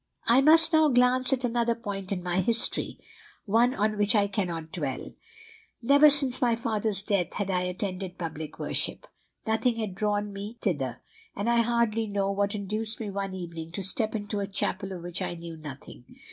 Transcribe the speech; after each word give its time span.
"I 0.25 0.41
must 0.41 0.73
now 0.73 0.87
glance 0.89 1.31
at 1.31 1.43
another 1.43 1.75
point 1.75 2.11
in 2.11 2.23
my 2.23 2.37
history, 2.41 2.97
one 3.45 3.75
on 3.75 3.99
which 3.99 4.15
I 4.15 4.25
cannot 4.27 4.71
dwell. 4.71 5.11
Never 5.83 6.09
since 6.09 6.41
my 6.41 6.55
father's 6.55 7.03
death 7.03 7.33
had 7.35 7.51
I 7.51 7.61
attended 7.61 8.17
public 8.17 8.57
worship. 8.57 9.05
Nothing 9.45 9.75
had 9.75 9.93
drawn 9.93 10.33
me 10.33 10.57
thither; 10.59 11.03
and 11.35 11.47
I 11.47 11.57
hardly 11.59 12.07
know 12.07 12.31
what 12.31 12.55
induced 12.55 12.99
me 12.99 13.11
one 13.11 13.35
evening 13.35 13.71
to 13.73 13.83
step 13.83 14.15
into 14.15 14.39
a 14.39 14.47
chapel 14.47 14.91
of 14.91 15.03
which 15.03 15.21
I 15.21 15.35
knew 15.35 15.55
nothing. 15.55 16.03